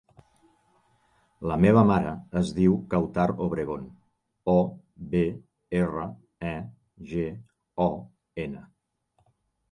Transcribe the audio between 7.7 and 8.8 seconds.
o, ena.